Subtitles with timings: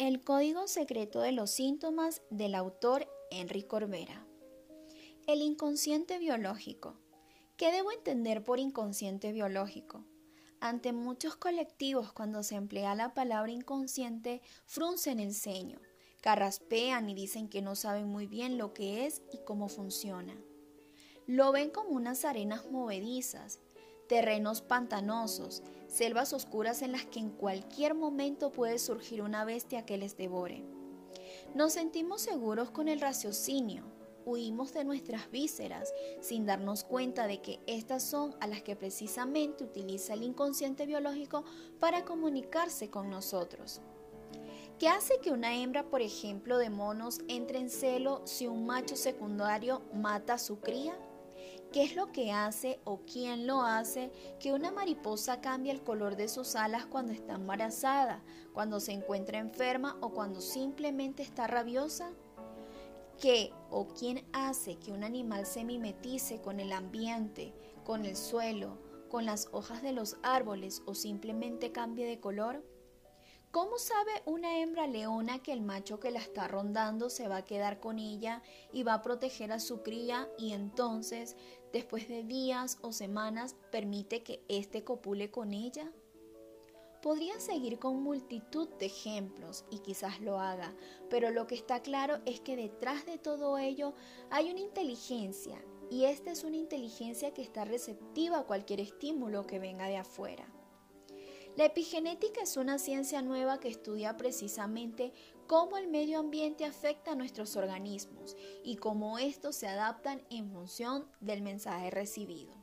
[0.00, 4.26] El código secreto de los síntomas del autor Henry Corbera.
[5.26, 6.96] El inconsciente biológico.
[7.58, 10.06] ¿Qué debo entender por inconsciente biológico?
[10.58, 15.78] Ante muchos colectivos cuando se emplea la palabra inconsciente fruncen el ceño,
[16.22, 20.34] carraspean y dicen que no saben muy bien lo que es y cómo funciona.
[21.26, 23.58] Lo ven como unas arenas movedizas,
[24.08, 29.98] terrenos pantanosos, selvas oscuras en las que en cualquier momento puede surgir una bestia que
[29.98, 30.64] les devore.
[31.54, 33.84] Nos sentimos seguros con el raciocinio,
[34.24, 39.64] huimos de nuestras vísceras sin darnos cuenta de que estas son a las que precisamente
[39.64, 41.44] utiliza el inconsciente biológico
[41.80, 43.80] para comunicarse con nosotros.
[44.78, 48.96] ¿Qué hace que una hembra, por ejemplo, de monos entre en celo si un macho
[48.96, 50.96] secundario mata a su cría?
[51.72, 56.16] ¿Qué es lo que hace o quién lo hace que una mariposa cambie el color
[56.16, 62.10] de sus alas cuando está embarazada, cuando se encuentra enferma o cuando simplemente está rabiosa?
[63.20, 68.78] ¿Qué o quién hace que un animal se mimetice con el ambiente, con el suelo,
[69.08, 72.64] con las hojas de los árboles o simplemente cambie de color?
[73.50, 77.44] ¿Cómo sabe una hembra leona que el macho que la está rondando se va a
[77.44, 81.36] quedar con ella y va a proteger a su cría y entonces,
[81.72, 85.90] después de días o semanas, permite que éste copule con ella?
[87.02, 90.72] Podría seguir con multitud de ejemplos y quizás lo haga,
[91.08, 93.94] pero lo que está claro es que detrás de todo ello
[94.30, 99.58] hay una inteligencia y esta es una inteligencia que está receptiva a cualquier estímulo que
[99.58, 100.46] venga de afuera.
[101.56, 105.12] La epigenética es una ciencia nueva que estudia precisamente
[105.46, 111.10] cómo el medio ambiente afecta a nuestros organismos y cómo estos se adaptan en función
[111.20, 112.54] del mensaje recibido.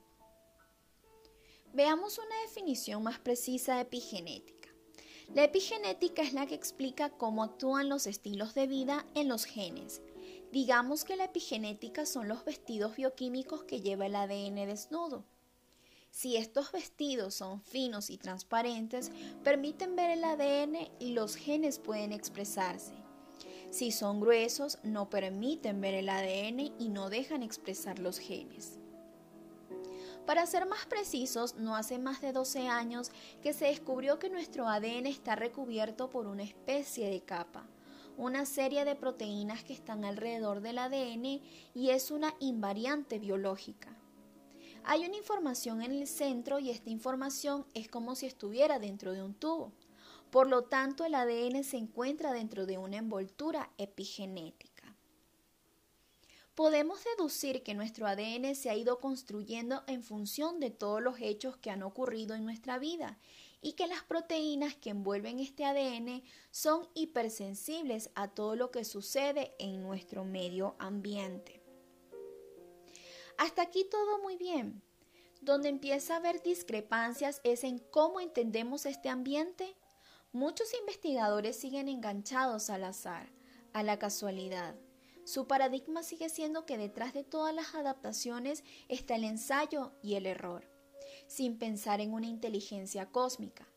[1.74, 4.70] Veamos una definición más precisa de epigenética.
[5.36, 10.02] La epigenética es la que explica cómo actúan los estilos de vida en los genes.
[10.54, 15.26] Digamos que la epigenética son los vestidos bioquímicos que lleva el ADN desnudo.
[16.12, 19.12] Si estos vestidos son finos y transparentes,
[19.44, 22.94] permiten ver el ADN y los genes pueden expresarse.
[23.70, 28.80] Si son gruesos, no permiten ver el ADN y no dejan expresar los genes.
[30.26, 34.68] Para ser más precisos, no hace más de 12 años que se descubrió que nuestro
[34.68, 37.66] ADN está recubierto por una especie de capa,
[38.18, 41.42] una serie de proteínas que están alrededor del ADN
[41.74, 43.96] y es una invariante biológica.
[44.84, 49.24] Hay una información en el centro y esta información es como si estuviera dentro de
[49.24, 49.74] un tubo.
[50.32, 54.96] Por lo tanto, el ADN se encuentra dentro de una envoltura epigenética.
[56.56, 61.56] Podemos deducir que nuestro ADN se ha ido construyendo en función de todos los hechos
[61.58, 63.20] que han ocurrido en nuestra vida
[63.62, 69.56] y que las proteínas que envuelven este ADN son hipersensibles a todo lo que sucede
[69.60, 71.57] en nuestro medio ambiente.
[73.38, 74.82] Hasta aquí todo muy bien.
[75.42, 79.76] Donde empieza a haber discrepancias es en cómo entendemos este ambiente.
[80.34, 83.30] Muchos investigadores siguen enganchados al azar,
[83.74, 84.76] a la casualidad.
[85.24, 90.26] Su paradigma sigue siendo que detrás de todas las adaptaciones está el ensayo y el
[90.26, 90.68] error,
[91.28, 93.68] sin pensar en una inteligencia cósmica.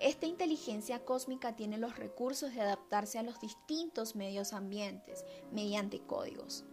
[0.00, 6.64] Esta inteligencia cósmica tiene los recursos de adaptarse a los distintos medios ambientes mediante códigos.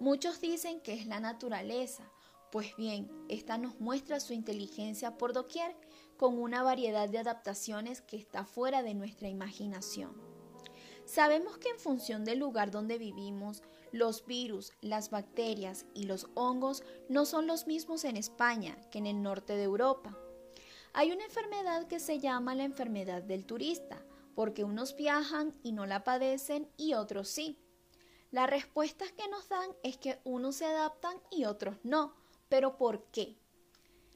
[0.00, 2.10] Muchos dicen que es la naturaleza,
[2.50, 5.76] pues bien, esta nos muestra su inteligencia por doquier
[6.16, 10.12] con una variedad de adaptaciones que está fuera de nuestra imaginación.
[11.04, 13.62] Sabemos que en función del lugar donde vivimos,
[13.92, 19.06] los virus, las bacterias y los hongos no son los mismos en España que en
[19.06, 20.16] el norte de Europa.
[20.94, 24.02] Hay una enfermedad que se llama la enfermedad del turista,
[24.34, 27.58] porque unos viajan y no la padecen y otros sí.
[28.30, 32.14] La respuesta que nos dan es que unos se adaptan y otros no.
[32.48, 33.36] ¿Pero por qué?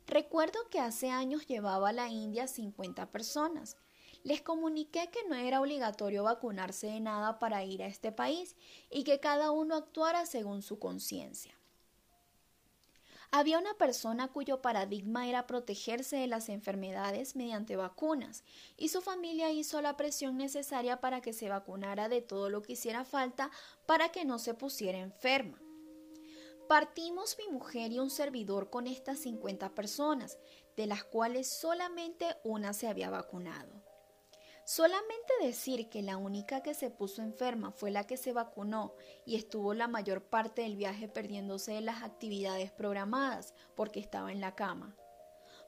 [0.07, 3.77] Recuerdo que hace años llevaba a la India 50 personas.
[4.23, 8.55] Les comuniqué que no era obligatorio vacunarse de nada para ir a este país
[8.91, 11.59] y que cada uno actuara según su conciencia.
[13.37, 18.45] Había una persona cuyo paradigma era protegerse de las enfermedades mediante vacunas,
[18.77, 22.75] y su familia hizo la presión necesaria para que se vacunara de todo lo que
[22.75, 23.51] hiciera falta
[23.87, 25.61] para que no se pusiera enferma.
[26.69, 30.39] Partimos mi mujer y un servidor con estas 50 personas,
[30.77, 33.84] de las cuales solamente una se había vacunado.
[34.65, 38.95] Solamente decir que la única que se puso enferma fue la que se vacunó
[39.27, 44.41] y estuvo la mayor parte del viaje perdiéndose de las actividades programadas porque estaba en
[44.41, 44.97] la cama.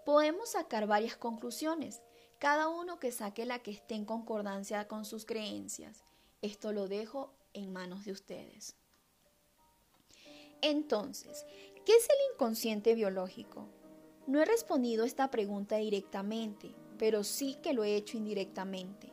[0.06, 2.02] Podemos sacar varias conclusiones,
[2.38, 6.04] Cada uno que saque la que esté en concordancia con sus creencias.
[6.42, 8.76] Esto lo dejo en manos de ustedes.
[10.60, 11.46] Entonces,
[11.87, 13.69] ¿qué es el inconsciente biológico?
[14.26, 19.12] No he respondido esta pregunta directamente, pero sí que lo he hecho indirectamente.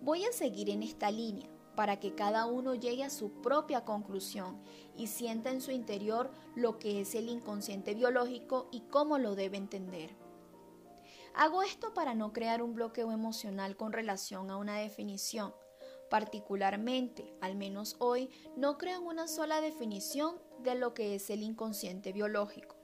[0.00, 4.60] Voy a seguir en esta línea para que cada uno llegue a su propia conclusión
[4.96, 9.56] y sienta en su interior lo que es el inconsciente biológico y cómo lo debe
[9.56, 10.10] entender.
[11.34, 15.54] Hago esto para no crear un bloqueo emocional con relación a una definición.
[16.10, 21.42] Particularmente, al menos hoy, no creo en una sola definición de lo que es el
[21.42, 22.76] inconsciente biológico.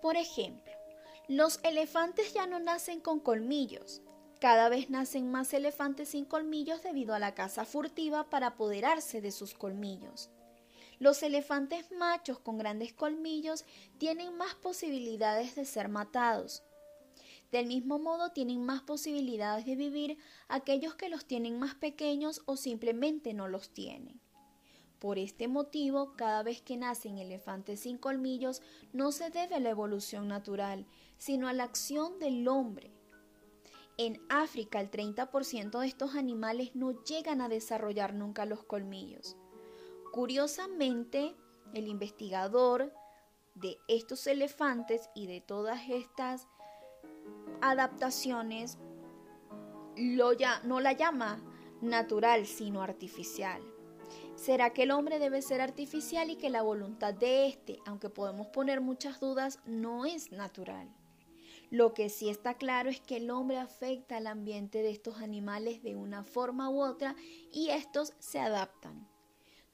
[0.00, 0.69] Por ejemplo,
[1.30, 4.02] los elefantes ya no nacen con colmillos.
[4.40, 9.30] Cada vez nacen más elefantes sin colmillos debido a la caza furtiva para apoderarse de
[9.30, 10.28] sus colmillos.
[10.98, 13.64] Los elefantes machos con grandes colmillos
[13.98, 16.64] tienen más posibilidades de ser matados.
[17.52, 20.18] Del mismo modo tienen más posibilidades de vivir
[20.48, 24.20] aquellos que los tienen más pequeños o simplemente no los tienen.
[25.00, 28.60] Por este motivo, cada vez que nacen elefantes sin colmillos,
[28.92, 30.86] no se debe a la evolución natural,
[31.16, 32.92] sino a la acción del hombre.
[33.96, 39.36] En África, el 30% de estos animales no llegan a desarrollar nunca los colmillos.
[40.12, 41.34] Curiosamente,
[41.72, 42.92] el investigador
[43.54, 46.46] de estos elefantes y de todas estas
[47.62, 48.78] adaptaciones
[49.96, 51.42] lo ya, no la llama
[51.80, 53.62] natural, sino artificial.
[54.40, 58.46] ¿Será que el hombre debe ser artificial y que la voluntad de éste, aunque podemos
[58.46, 60.88] poner muchas dudas, no es natural?
[61.68, 65.82] Lo que sí está claro es que el hombre afecta al ambiente de estos animales
[65.82, 67.16] de una forma u otra
[67.52, 69.06] y estos se adaptan.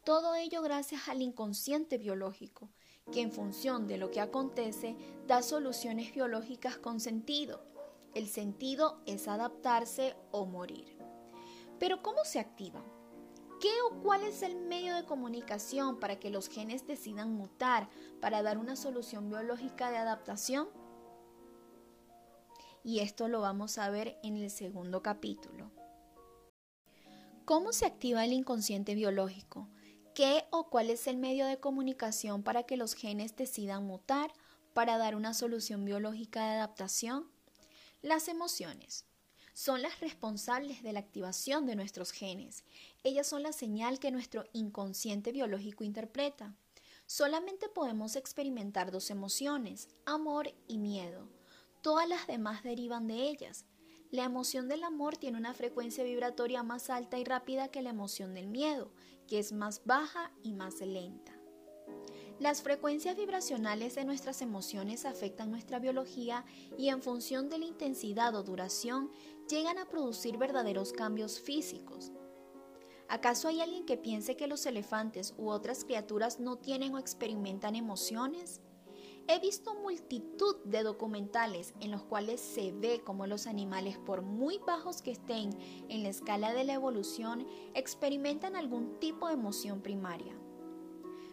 [0.03, 2.69] Todo ello gracias al inconsciente biológico,
[3.13, 4.97] que en función de lo que acontece
[5.29, 7.63] da soluciones biológicas con sentido.
[8.17, 10.99] El sentido es adaptarse o morir.
[11.79, 12.85] Pero ¿cómo se activa?
[13.61, 17.89] ¿Qué o cuál es el medio de comunicación para que los genes decidan mutar
[18.21, 20.69] para dar una solución biológica de adaptación?
[22.85, 25.71] Y esto lo vamos a ver en el segundo capítulo.
[27.47, 29.69] ¿Cómo se activa el inconsciente biológico?
[30.15, 34.33] ¿Qué o cuál es el medio de comunicación para que los genes decidan mutar
[34.75, 37.31] para dar una solución biológica de adaptación?
[38.03, 39.07] Las emociones
[39.57, 42.63] son las responsables de la activación de nuestros genes.
[43.05, 46.55] Ellas son la señal que nuestro inconsciente biológico interpreta.
[47.07, 51.31] Solamente podemos experimentar dos emociones, amor y miedo.
[51.81, 53.65] Todas las demás derivan de ellas.
[54.11, 58.35] La emoción del amor tiene una frecuencia vibratoria más alta y rápida que la emoción
[58.35, 58.93] del miedo,
[59.27, 61.33] que es más baja y más lenta.
[62.39, 66.45] Las frecuencias vibracionales de nuestras emociones afectan nuestra biología
[66.77, 69.11] y en función de la intensidad o duración
[69.49, 72.13] llegan a producir verdaderos cambios físicos.
[73.09, 77.77] ¿Acaso hay alguien que piense que los elefantes u otras criaturas no tienen o experimentan
[77.77, 78.61] emociones?
[79.29, 84.59] He visto multitud de documentales en los cuales se ve cómo los animales, por muy
[84.59, 85.51] bajos que estén
[85.89, 90.37] en la escala de la evolución, experimentan algún tipo de emoción primaria.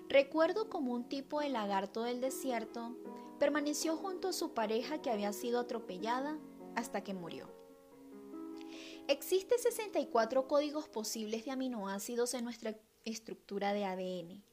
[0.09, 2.95] Recuerdo como un tipo de lagarto del desierto
[3.39, 6.37] permaneció junto a su pareja que había sido atropellada
[6.75, 7.62] hasta que murió.
[9.09, 14.43] Existen 64 códigos posibles de aminoácidos en nuestra estructura de ADN.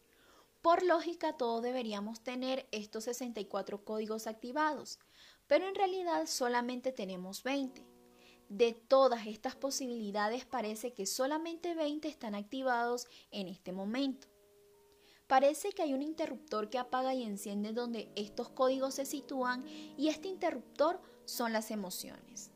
[0.60, 4.98] Por lógica, todos deberíamos tener estos 64 códigos activados,
[5.46, 7.86] pero en realidad solamente tenemos 20.
[8.48, 14.26] De todas estas posibilidades parece que solamente 20 están activados en este momento.
[15.28, 19.64] Parece que hay un interruptor que apaga y enciende donde estos códigos se sitúan
[19.96, 22.49] y este interruptor son las emociones.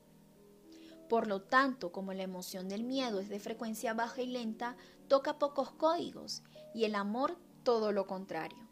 [1.09, 4.77] Por lo tanto, como la emoción del miedo es de frecuencia baja y lenta,
[5.09, 6.43] toca pocos códigos
[6.75, 8.65] y el amor todo lo contrario.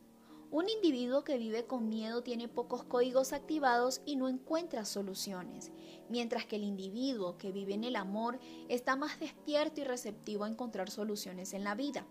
[0.51, 5.73] Un individuo que vive con miedo tiene pocos códigos activados y no encuentra soluciones,
[6.11, 10.49] mientras que el individuo que vive en el amor está más despierto y receptivo a
[10.49, 12.07] encontrar soluciones en la vida.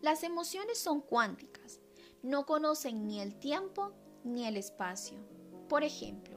[0.00, 1.80] Las emociones son cuánticas,
[2.24, 3.92] no conocen ni el tiempo
[4.24, 5.20] ni el espacio.
[5.68, 6.31] Por ejemplo,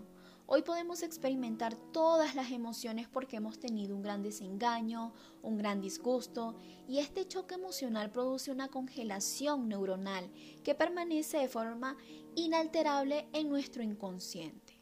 [0.48, 5.12] Hoy podemos experimentar todas las emociones porque hemos tenido un gran desengaño,
[5.42, 6.56] un gran disgusto,
[6.88, 10.32] y este choque emocional produce una congelación neuronal
[10.64, 11.98] que permanece de forma
[12.36, 14.80] inalterable en nuestro inconsciente,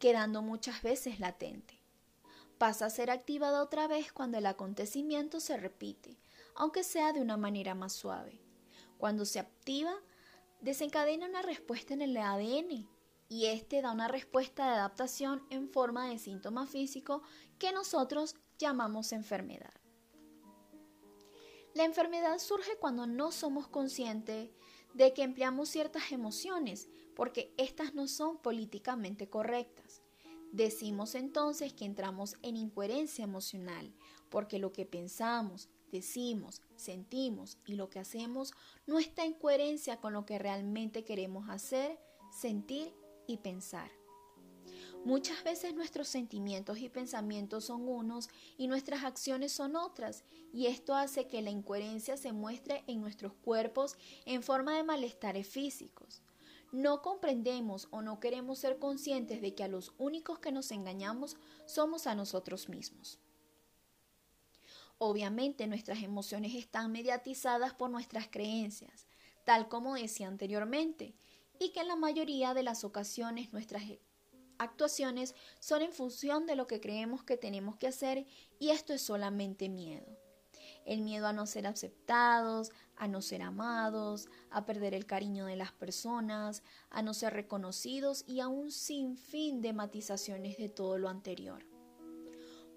[0.00, 1.78] quedando muchas veces latente.
[2.58, 6.18] Pasa a ser activada otra vez cuando el acontecimiento se repite,
[6.56, 8.42] aunque sea de una manera más suave.
[8.98, 9.94] Cuando se activa,
[10.60, 12.88] desencadena una respuesta en el ADN
[13.30, 17.22] y este da una respuesta de adaptación en forma de síntoma físico
[17.58, 19.72] que nosotros llamamos enfermedad.
[21.72, 24.50] La enfermedad surge cuando no somos conscientes
[24.94, 30.02] de que empleamos ciertas emociones porque éstas no son políticamente correctas.
[30.50, 33.94] Decimos entonces que entramos en incoherencia emocional
[34.28, 38.52] porque lo que pensamos, decimos, sentimos y lo que hacemos
[38.86, 42.00] no está en coherencia con lo que realmente queremos hacer,
[42.32, 42.92] sentir
[43.30, 43.90] y pensar.
[45.04, 50.94] Muchas veces nuestros sentimientos y pensamientos son unos y nuestras acciones son otras, y esto
[50.94, 53.96] hace que la incoherencia se muestre en nuestros cuerpos
[54.26, 56.20] en forma de malestares físicos.
[56.70, 61.36] No comprendemos o no queremos ser conscientes de que a los únicos que nos engañamos
[61.66, 63.18] somos a nosotros mismos.
[64.98, 69.06] Obviamente nuestras emociones están mediatizadas por nuestras creencias,
[69.46, 71.14] tal como decía anteriormente,
[71.60, 73.84] y que en la mayoría de las ocasiones nuestras
[74.58, 78.26] actuaciones son en función de lo que creemos que tenemos que hacer
[78.58, 80.18] y esto es solamente miedo.
[80.86, 85.56] El miedo a no ser aceptados, a no ser amados, a perder el cariño de
[85.56, 91.10] las personas, a no ser reconocidos y a un sinfín de matizaciones de todo lo
[91.10, 91.66] anterior.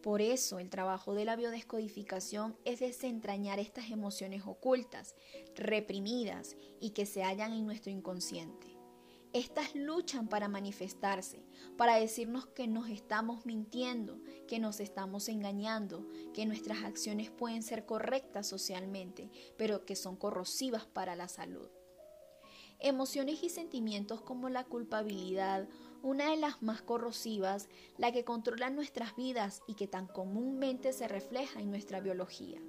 [0.01, 5.15] Por eso el trabajo de la biodescodificación es desentrañar estas emociones ocultas,
[5.55, 8.72] reprimidas y que se hallan en nuestro inconsciente.
[9.33, 11.43] Estas luchan para manifestarse,
[11.75, 17.87] para decirnos que nos estamos mintiendo, que nos estamos engañando, que nuestras acciones pueden ser
[17.87, 21.67] correctas socialmente, pero que son corrosivas para la salud.
[22.77, 25.67] Emociones y sentimientos como la culpabilidad,
[26.03, 31.07] una de las más corrosivas, la que controla nuestras vidas y que tan comúnmente se
[31.07, 32.61] refleja en nuestra biología.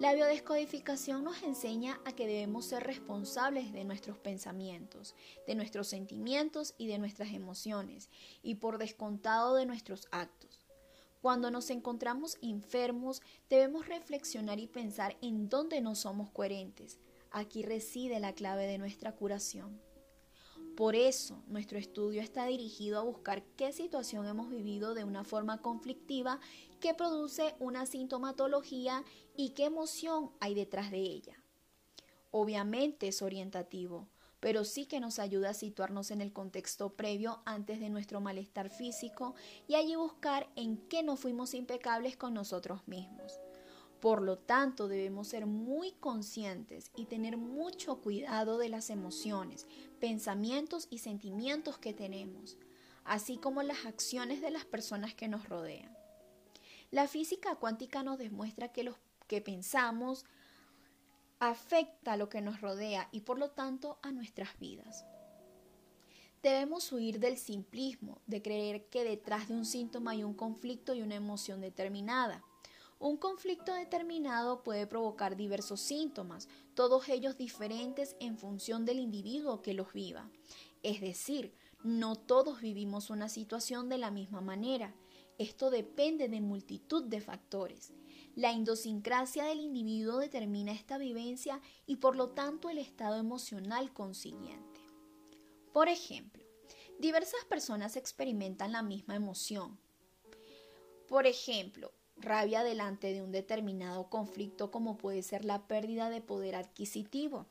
[0.00, 5.14] La biodescodificación nos enseña a que debemos ser responsables de nuestros pensamientos,
[5.46, 8.10] de nuestros sentimientos y de nuestras emociones,
[8.42, 10.66] y por descontado de nuestros actos.
[11.22, 16.98] Cuando nos encontramos enfermos, debemos reflexionar y pensar en dónde no somos coherentes.
[17.30, 19.80] Aquí reside la clave de nuestra curación.
[20.76, 25.62] Por eso, nuestro estudio está dirigido a buscar qué situación hemos vivido de una forma
[25.62, 26.40] conflictiva
[26.80, 29.04] que produce una sintomatología
[29.36, 31.38] y qué emoción hay detrás de ella.
[32.32, 34.08] Obviamente es orientativo,
[34.40, 38.68] pero sí que nos ayuda a situarnos en el contexto previo antes de nuestro malestar
[38.68, 39.36] físico
[39.68, 43.38] y allí buscar en qué no fuimos impecables con nosotros mismos.
[44.04, 49.66] Por lo tanto, debemos ser muy conscientes y tener mucho cuidado de las emociones,
[49.98, 52.58] pensamientos y sentimientos que tenemos,
[53.04, 55.96] así como las acciones de las personas que nos rodean.
[56.90, 60.26] La física cuántica nos demuestra que lo que pensamos
[61.38, 65.06] afecta a lo que nos rodea y por lo tanto a nuestras vidas.
[66.42, 71.00] Debemos huir del simplismo, de creer que detrás de un síntoma hay un conflicto y
[71.00, 72.44] una emoción determinada.
[73.04, 79.74] Un conflicto determinado puede provocar diversos síntomas, todos ellos diferentes en función del individuo que
[79.74, 80.30] los viva.
[80.82, 84.94] Es decir, no todos vivimos una situación de la misma manera.
[85.36, 87.92] Esto depende de multitud de factores.
[88.36, 94.80] La idiosincrasia del individuo determina esta vivencia y por lo tanto el estado emocional consiguiente.
[95.74, 96.42] Por ejemplo,
[96.98, 99.78] diversas personas experimentan la misma emoción.
[101.06, 106.56] Por ejemplo, rabia delante de un determinado conflicto como puede ser la pérdida de poder
[106.56, 107.46] adquisitivo.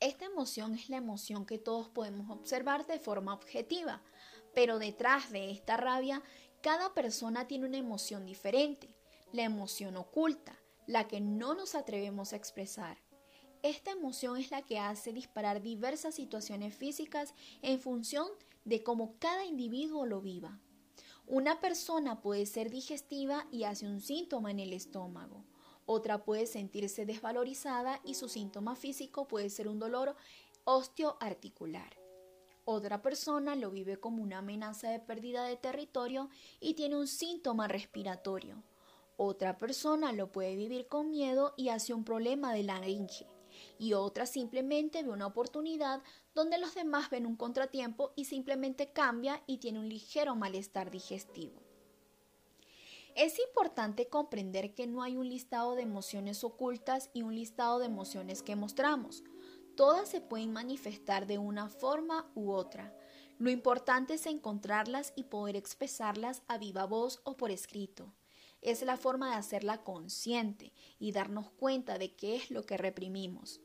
[0.00, 4.02] Esta emoción es la emoción que todos podemos observar de forma objetiva,
[4.54, 6.22] pero detrás de esta rabia
[6.60, 8.96] cada persona tiene una emoción diferente,
[9.32, 12.98] la emoción oculta, la que no nos atrevemos a expresar.
[13.62, 18.26] Esta emoción es la que hace disparar diversas situaciones físicas en función
[18.64, 20.58] de cómo cada individuo lo viva.
[21.32, 25.46] Una persona puede ser digestiva y hace un síntoma en el estómago.
[25.86, 30.14] Otra puede sentirse desvalorizada y su síntoma físico puede ser un dolor
[30.64, 31.96] osteoarticular.
[32.66, 36.28] Otra persona lo vive como una amenaza de pérdida de territorio
[36.60, 38.62] y tiene un síntoma respiratorio.
[39.16, 43.31] Otra persona lo puede vivir con miedo y hace un problema de laringe.
[43.82, 46.04] Y otra simplemente ve una oportunidad
[46.36, 51.60] donde los demás ven un contratiempo y simplemente cambia y tiene un ligero malestar digestivo.
[53.16, 57.86] Es importante comprender que no hay un listado de emociones ocultas y un listado de
[57.86, 59.24] emociones que mostramos.
[59.74, 62.96] Todas se pueden manifestar de una forma u otra.
[63.38, 68.14] Lo importante es encontrarlas y poder expresarlas a viva voz o por escrito.
[68.60, 73.60] Es la forma de hacerla consciente y darnos cuenta de qué es lo que reprimimos.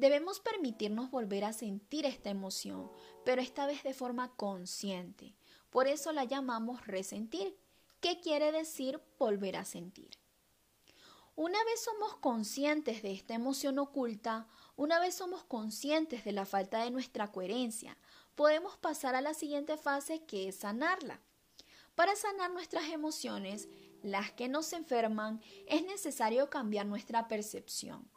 [0.00, 2.90] Debemos permitirnos volver a sentir esta emoción,
[3.22, 5.34] pero esta vez de forma consciente.
[5.68, 7.54] Por eso la llamamos resentir.
[8.00, 10.08] ¿Qué quiere decir volver a sentir?
[11.36, 16.82] Una vez somos conscientes de esta emoción oculta, una vez somos conscientes de la falta
[16.82, 17.98] de nuestra coherencia,
[18.36, 21.20] podemos pasar a la siguiente fase que es sanarla.
[21.94, 23.68] Para sanar nuestras emociones,
[24.02, 28.10] las que nos enferman, es necesario cambiar nuestra percepción.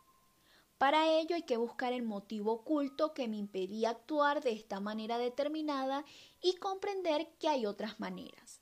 [0.78, 5.18] Para ello hay que buscar el motivo oculto que me impedía actuar de esta manera
[5.18, 6.04] determinada
[6.42, 8.62] y comprender que hay otras maneras.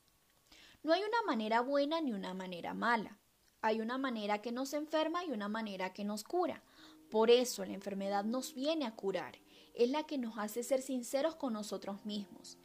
[0.84, 3.20] No hay una manera buena ni una manera mala.
[3.62, 6.64] Hay una manera que nos enferma y una manera que nos cura.
[7.10, 9.38] Por eso la enfermedad nos viene a curar.
[9.76, 12.58] Es la que nos hace ser sinceros con nosotros mismos.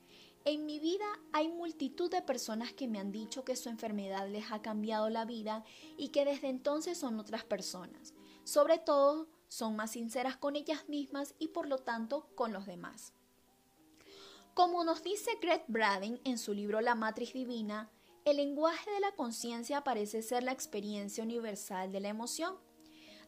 [0.44, 4.52] En mi vida hay multitud de personas que me han dicho que su enfermedad les
[4.52, 5.64] ha cambiado la vida
[5.98, 8.14] y que desde entonces son otras personas.
[8.44, 13.12] Sobre todo, son más sinceras con ellas mismas y por lo tanto con los demás.
[14.54, 17.90] Como nos dice Greg Braden en su libro La Matriz Divina,
[18.24, 22.56] el lenguaje de la conciencia parece ser la experiencia universal de la emoción.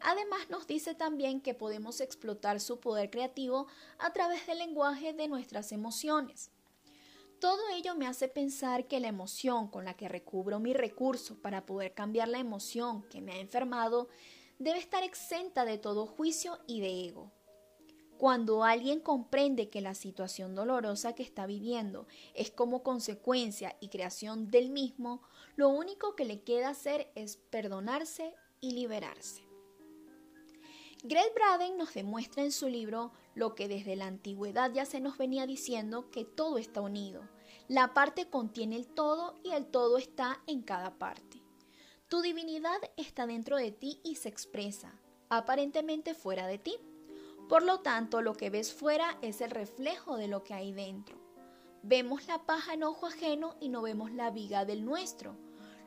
[0.01, 3.67] Además nos dice también que podemos explotar su poder creativo
[3.99, 6.51] a través del lenguaje de nuestras emociones.
[7.41, 11.67] Todo ello me hace pensar que la emoción con la que recubro mi recurso para
[11.67, 14.09] poder cambiar la emoción que me ha enfermado
[14.59, 17.33] debe estar exenta de todo juicio y de ego.
[18.19, 24.51] Cuando alguien comprende que la situación dolorosa que está viviendo es como consecuencia y creación
[24.51, 25.23] del mismo,
[25.55, 29.49] lo único que le queda hacer es perdonarse y liberarse.
[31.05, 35.17] Greg Braden nos demuestra en su libro lo que desde la antigüedad ya se nos
[35.17, 37.23] venía diciendo que todo está unido.
[37.69, 41.41] La parte contiene el todo y el todo está en cada parte.
[42.09, 44.99] Tu divinidad está dentro de ti y se expresa,
[45.29, 46.75] aparentemente fuera de ti.
[47.51, 51.19] Por lo tanto, lo que ves fuera es el reflejo de lo que hay dentro.
[51.83, 55.37] Vemos la paja en ojo ajeno y no vemos la viga del nuestro.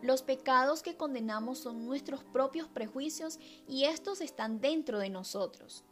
[0.04, 5.84] Los pecados que condenamos son nuestros propios prejuicios y estos están dentro de nosotros.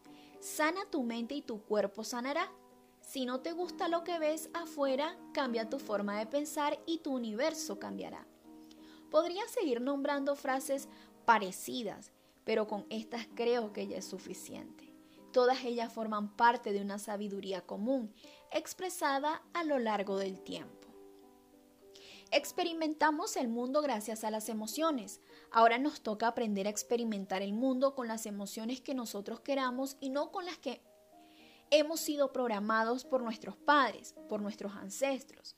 [0.41, 2.51] Sana tu mente y tu cuerpo sanará.
[3.01, 7.15] Si no te gusta lo que ves afuera, cambia tu forma de pensar y tu
[7.15, 8.28] universo cambiará.
[9.09, 10.87] Podría seguir nombrando frases
[11.25, 12.11] parecidas,
[12.43, 14.93] pero con estas creo que ya es suficiente.
[15.31, 18.13] Todas ellas forman parte de una sabiduría común,
[18.51, 20.79] expresada a lo largo del tiempo.
[22.31, 25.19] Experimentamos el mundo gracias a las emociones.
[25.51, 30.09] Ahora nos toca aprender a experimentar el mundo con las emociones que nosotros queramos y
[30.09, 30.81] no con las que
[31.71, 35.55] hemos sido programados por nuestros padres, por nuestros ancestros.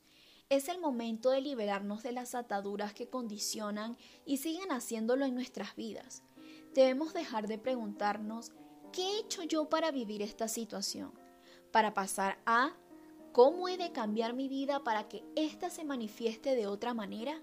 [0.52, 5.74] Es el momento de liberarnos de las ataduras que condicionan y siguen haciéndolo en nuestras
[5.76, 6.22] vidas.
[6.74, 8.52] Debemos dejar de preguntarnos,
[8.92, 11.14] ¿qué he hecho yo para vivir esta situación?
[11.70, 12.76] Para pasar a
[13.32, 17.40] ¿Cómo he de cambiar mi vida para que ésta se manifieste de otra manera?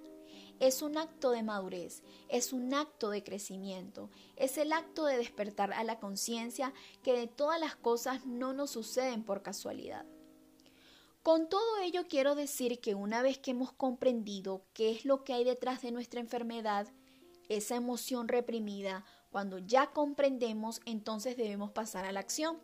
[0.59, 5.73] Es un acto de madurez, es un acto de crecimiento, es el acto de despertar
[5.73, 10.05] a la conciencia que de todas las cosas no nos suceden por casualidad.
[11.23, 15.33] Con todo ello quiero decir que una vez que hemos comprendido qué es lo que
[15.33, 16.87] hay detrás de nuestra enfermedad,
[17.49, 22.59] esa emoción reprimida, cuando ya comprendemos, entonces debemos pasar a la acción.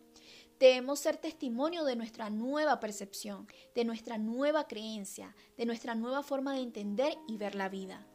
[0.57, 6.53] Debemos ser testimonio de nuestra nueva percepción, de nuestra nueva creencia, de nuestra nueva forma
[6.53, 8.07] de entender y ver la vida.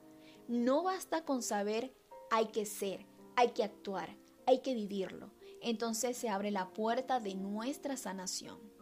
[0.49, 1.95] No basta con saber,
[2.31, 3.05] hay que ser,
[3.37, 5.35] hay que actuar, hay que vivirlo.
[5.61, 8.80] Entonces se abre la puerta de nuestra sanación.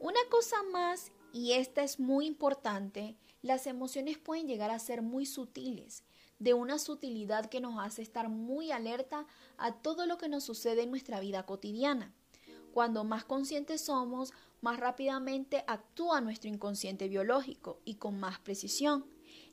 [0.00, 5.26] Una cosa más, y esta es muy importante, las emociones pueden llegar a ser muy
[5.26, 6.04] sutiles,
[6.38, 10.82] de una sutilidad que nos hace estar muy alerta a todo lo que nos sucede
[10.82, 12.14] en nuestra vida cotidiana.
[12.72, 19.04] Cuando más conscientes somos, más rápidamente actúa nuestro inconsciente biológico y con más precisión.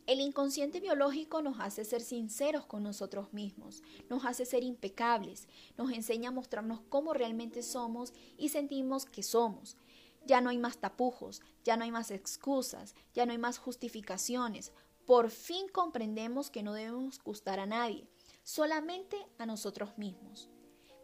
[0.05, 5.91] El inconsciente biológico nos hace ser sinceros con nosotros mismos, nos hace ser impecables, nos
[5.91, 9.77] enseña a mostrarnos cómo realmente somos y sentimos que somos.
[10.25, 14.71] Ya no hay más tapujos, ya no hay más excusas, ya no hay más justificaciones.
[15.05, 18.07] Por fin comprendemos que no debemos gustar a nadie,
[18.43, 20.49] solamente a nosotros mismos.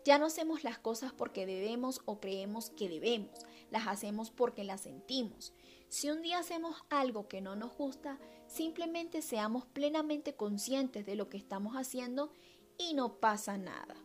[0.03, 4.81] Ya no hacemos las cosas porque debemos o creemos que debemos, las hacemos porque las
[4.81, 5.53] sentimos.
[5.89, 11.29] Si un día hacemos algo que no nos gusta, simplemente seamos plenamente conscientes de lo
[11.29, 12.31] que estamos haciendo
[12.77, 13.95] y no pasa nada.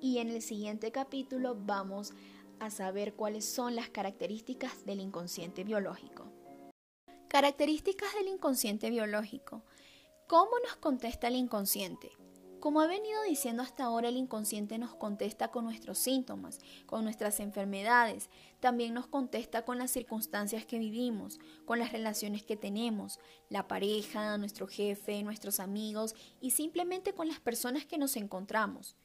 [0.00, 2.14] Y en el siguiente capítulo vamos a
[2.70, 6.30] saber cuáles son las características del inconsciente biológico.
[7.28, 9.64] Características del inconsciente biológico.
[10.28, 12.12] ¿Cómo nos contesta el inconsciente?
[12.64, 17.38] Como he venido diciendo hasta ahora, el inconsciente nos contesta con nuestros síntomas, con nuestras
[17.40, 23.68] enfermedades, también nos contesta con las circunstancias que vivimos, con las relaciones que tenemos, la
[23.68, 28.96] pareja, nuestro jefe, nuestros amigos y simplemente con las personas que nos encontramos.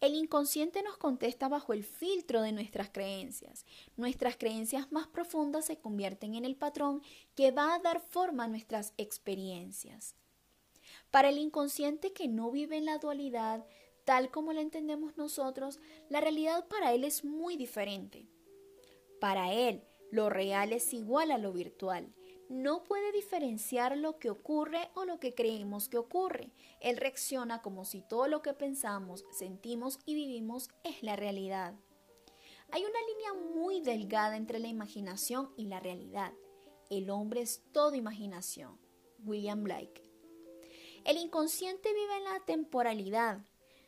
[0.00, 3.64] El inconsciente nos contesta bajo el filtro de nuestras creencias.
[3.96, 7.02] Nuestras creencias más profundas se convierten en el patrón
[7.34, 10.14] que va a dar forma a nuestras experiencias.
[11.10, 13.66] Para el inconsciente que no vive en la dualidad,
[14.04, 15.80] tal como la entendemos nosotros,
[16.10, 18.28] la realidad para él es muy diferente.
[19.18, 22.12] Para él, lo real es igual a lo virtual
[22.48, 26.52] no puede diferenciar lo que ocurre o lo que creemos que ocurre.
[26.80, 31.74] Él reacciona como si todo lo que pensamos, sentimos y vivimos es la realidad.
[32.70, 36.32] Hay una línea muy delgada entre la imaginación y la realidad.
[36.90, 38.78] El hombre es todo imaginación.
[39.24, 40.02] William Blake.
[41.04, 43.44] El inconsciente vive en la temporalidad.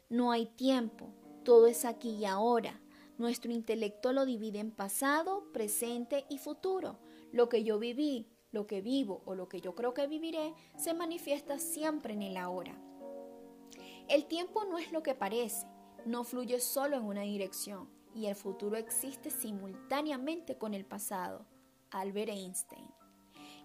[0.09, 1.13] No hay tiempo,
[1.45, 2.81] todo es aquí y ahora.
[3.19, 7.01] Nuestro intelecto lo divide en pasado, presente y futuro.
[7.33, 10.95] Lo que yo viví, lo que vivo o lo que yo creo que viviré se
[10.95, 12.81] manifiesta siempre en el ahora.
[14.09, 15.67] El tiempo no es lo que parece,
[16.07, 21.47] no fluye solo en una dirección y el futuro existe simultáneamente con el pasado.
[21.91, 22.87] Albert Einstein.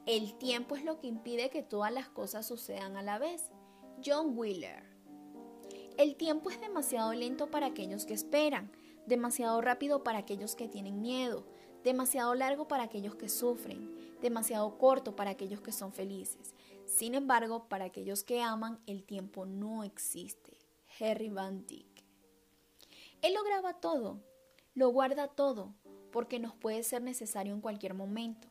[0.05, 3.51] El tiempo es lo que impide que todas las cosas sucedan a la vez.
[4.05, 4.83] John Wheeler.
[5.97, 8.71] El tiempo es demasiado lento para aquellos que esperan,
[9.05, 11.45] demasiado rápido para aquellos que tienen miedo,
[11.83, 16.53] demasiado largo para aquellos que sufren, demasiado corto para aquellos que son felices.
[16.85, 20.57] Sin embargo, para aquellos que aman, el tiempo no existe.
[20.99, 22.03] Harry Van Dyck.
[23.21, 24.21] Él lo graba todo,
[24.75, 25.73] lo guarda todo,
[26.11, 28.47] porque nos puede ser necesario en cualquier momento.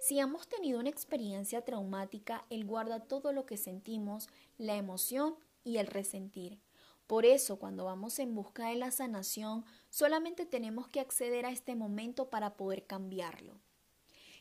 [0.00, 5.78] Si hemos tenido una experiencia traumática, Él guarda todo lo que sentimos, la emoción y
[5.78, 6.60] el resentir.
[7.06, 11.76] Por eso, cuando vamos en busca de la sanación, solamente tenemos que acceder a este
[11.76, 13.60] momento para poder cambiarlo.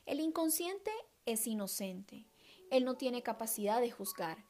[0.05, 0.91] El inconsciente
[1.25, 2.25] es inocente.
[2.71, 4.45] Él no tiene capacidad de juzgar.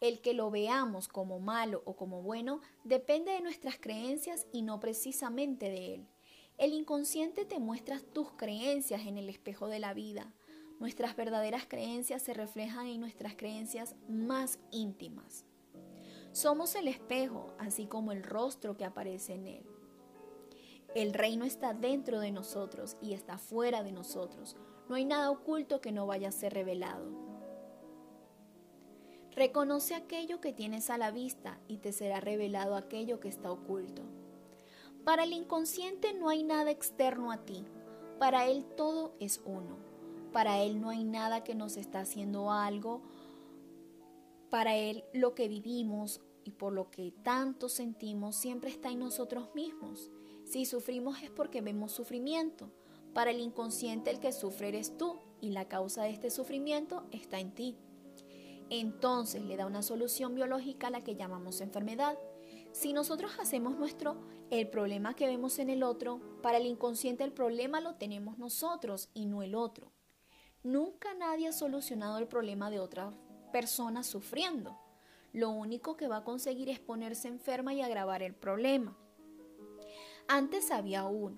[0.00, 4.78] El que lo veamos como malo o como bueno depende de nuestras creencias y no
[4.80, 6.08] precisamente de él.
[6.58, 10.34] El inconsciente te muestra tus creencias en el espejo de la vida.
[10.78, 15.46] Nuestras verdaderas creencias se reflejan en nuestras creencias más íntimas.
[16.34, 19.66] Somos el espejo, así como el rostro que aparece en él.
[20.96, 24.56] El reino está dentro de nosotros y está fuera de nosotros.
[24.88, 27.06] No hay nada oculto que no vaya a ser revelado.
[29.30, 34.02] Reconoce aquello que tienes a la vista y te será revelado aquello que está oculto.
[35.04, 37.64] Para el inconsciente no hay nada externo a ti.
[38.18, 39.78] Para él todo es uno.
[40.32, 43.02] Para él no hay nada que nos está haciendo algo
[44.54, 49.54] para Él lo que vivimos y por lo que tanto sentimos siempre está en nosotros
[49.54, 50.10] mismos.
[50.44, 52.70] Si sufrimos es porque vemos sufrimiento.
[53.12, 57.38] Para el inconsciente el que sufre eres tú y la causa de este sufrimiento está
[57.38, 57.76] en ti.
[58.70, 62.18] Entonces le da una solución biológica a la que llamamos enfermedad.
[62.72, 64.16] Si nosotros hacemos nuestro
[64.50, 69.10] el problema que vemos en el otro, para el inconsciente el problema lo tenemos nosotros
[69.14, 69.92] y no el otro.
[70.62, 73.12] Nunca nadie ha solucionado el problema de otra
[73.52, 74.76] personas sufriendo.
[75.34, 78.96] Lo único que va a conseguir es ponerse enferma y agravar el problema.
[80.28, 81.36] Antes había uno,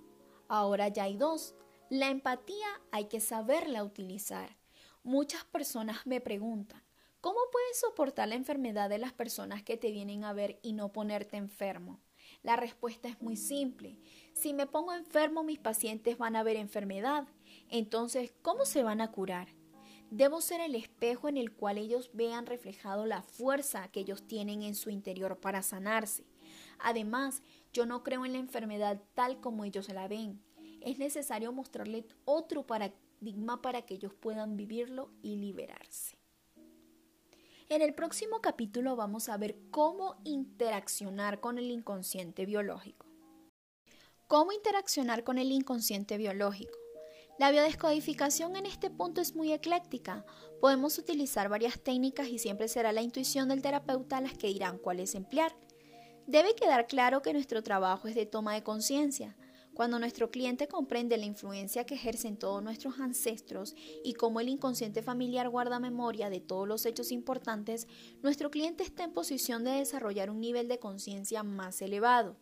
[0.48, 1.54] ahora ya hay dos.
[1.88, 4.58] La empatía hay que saberla utilizar.
[5.02, 6.82] Muchas personas me preguntan,
[7.22, 10.92] ¿cómo puedes soportar la enfermedad de las personas que te vienen a ver y no
[10.92, 12.02] ponerte enfermo?
[12.42, 13.98] La respuesta es muy simple.
[14.34, 17.26] Si me pongo enfermo, mis pacientes van a ver enfermedad.
[17.70, 19.55] Entonces, ¿cómo se van a curar?
[20.16, 24.62] Debo ser el espejo en el cual ellos vean reflejado la fuerza que ellos tienen
[24.62, 26.24] en su interior para sanarse.
[26.78, 30.42] Además, yo no creo en la enfermedad tal como ellos la ven.
[30.80, 36.16] Es necesario mostrarles otro paradigma para que ellos puedan vivirlo y liberarse.
[37.68, 43.04] En el próximo capítulo vamos a ver cómo interaccionar con el inconsciente biológico.
[44.28, 46.85] ¿Cómo interaccionar con el inconsciente biológico?
[47.38, 50.24] La biodescodificación en este punto es muy ecléctica.
[50.58, 55.14] Podemos utilizar varias técnicas y siempre será la intuición del terapeuta las que dirán cuáles
[55.14, 55.54] emplear.
[56.26, 59.36] Debe quedar claro que nuestro trabajo es de toma de conciencia.
[59.74, 65.02] Cuando nuestro cliente comprende la influencia que ejercen todos nuestros ancestros y cómo el inconsciente
[65.02, 67.86] familiar guarda memoria de todos los hechos importantes,
[68.22, 72.38] nuestro cliente está en posición de desarrollar un nivel de conciencia más elevado.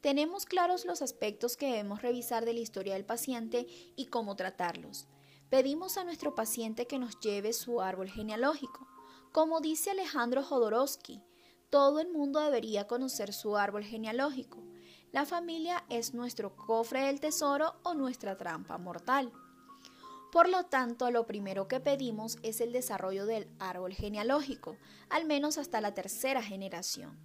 [0.00, 5.08] Tenemos claros los aspectos que debemos revisar de la historia del paciente y cómo tratarlos.
[5.50, 8.86] Pedimos a nuestro paciente que nos lleve su árbol genealógico.
[9.32, 11.22] Como dice Alejandro Jodorowsky,
[11.70, 14.62] Todo el mundo debería conocer su árbol genealógico.
[15.10, 19.32] La familia es nuestro cofre del tesoro o nuestra trampa mortal.
[20.30, 24.76] Por lo tanto, lo primero que pedimos es el desarrollo del árbol genealógico,
[25.10, 27.18] al menos hasta la tercera generación.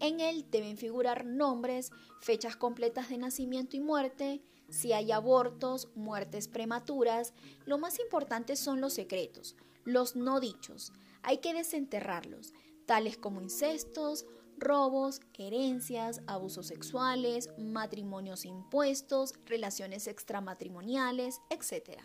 [0.00, 6.48] En él deben figurar nombres, fechas completas de nacimiento y muerte, si hay abortos, muertes
[6.48, 7.34] prematuras.
[7.66, 10.92] Lo más importante son los secretos, los no dichos.
[11.22, 12.54] Hay que desenterrarlos,
[12.86, 14.24] tales como incestos,
[14.56, 22.00] robos, herencias, abusos sexuales, matrimonios impuestos, relaciones extramatrimoniales, etc.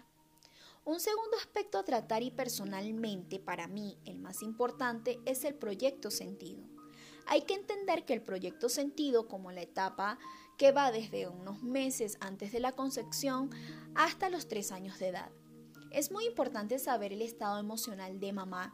[0.83, 6.11] Un segundo aspecto a tratar y personalmente para mí el más importante es el proyecto
[6.11, 6.74] sentido.
[7.27, 10.19] Hay que entender que el proyecto sentido, como la etapa
[10.57, 13.49] que va desde unos meses antes de la concepción
[13.93, 15.31] hasta los tres años de edad.
[15.91, 18.73] Es muy importante saber el estado emocional de mamá,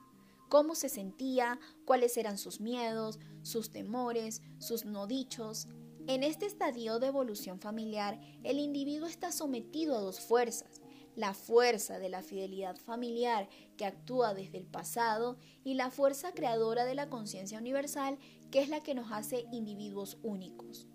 [0.50, 5.68] cómo se sentía, cuáles eran sus miedos, sus temores, sus no dichos.
[6.08, 10.81] En este estadio de evolución familiar, el individuo está sometido a dos fuerzas,
[11.22, 16.84] la fuerza de la fidelidad familiar que actúa desde el pasado y la fuerza creadora
[16.84, 18.18] de la conciencia universal
[18.50, 20.88] que es la que nos hace individuos únicos.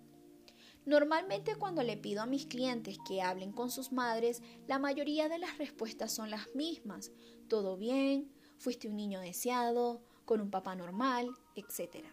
[0.84, 5.38] Normalmente cuando le pido a mis clientes que hablen con sus madres, la mayoría de
[5.38, 7.12] las respuestas son las mismas.
[7.48, 12.04] Todo bien, fuiste un niño deseado, con un papá normal, etc.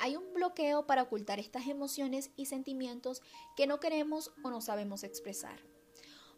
[0.00, 3.22] Hay un bloqueo para ocultar estas emociones y sentimientos
[3.56, 5.73] que no queremos o no sabemos expresar.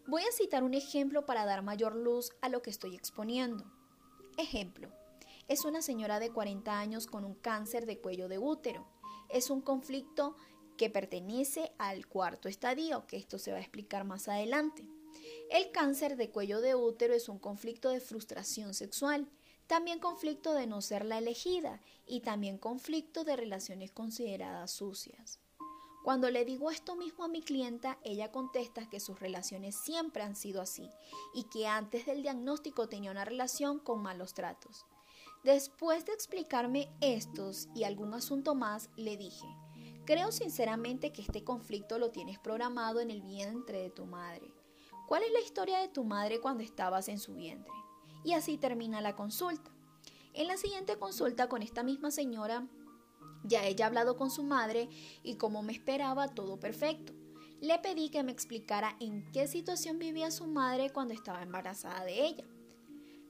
[0.09, 3.65] Voy a citar un ejemplo para dar mayor luz a lo que estoy exponiendo.
[4.37, 4.93] Ejemplo.
[5.49, 8.87] Es una señora de 40 años con un cáncer de cuello de útero.
[9.31, 10.37] Es un conflicto
[10.77, 14.89] que pertenece al cuarto estadio, que esto se va a explicar más adelante.
[15.51, 19.29] El cáncer de cuello de útero es un conflicto de frustración sexual,
[19.67, 25.41] también conflicto de no ser la elegida y también conflicto de relaciones consideradas sucias.
[26.07, 30.37] Cuando le digo esto mismo a mi clienta, ella contesta que sus relaciones siempre han
[30.37, 30.89] sido así
[31.35, 34.87] y que antes del diagnóstico tenía una relación con malos tratos.
[35.43, 39.49] Después de explicarme estos y algún asunto más, le dije,
[40.05, 44.55] creo sinceramente que este conflicto lo tienes programado en el vientre de tu madre.
[45.09, 47.75] ¿Cuál es la historia de tu madre cuando estabas en su vientre?
[48.23, 49.73] Y así termina la consulta.
[50.35, 52.69] En la siguiente consulta con esta misma señora,
[53.45, 54.89] ya ella ha hablado con su madre
[55.23, 57.13] y como me esperaba, todo perfecto.
[57.61, 62.27] Le pedí que me explicara en qué situación vivía su madre cuando estaba embarazada de
[62.27, 62.45] ella.